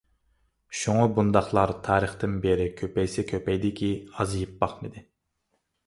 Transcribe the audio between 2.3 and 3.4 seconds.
بېرى كۆپەيسە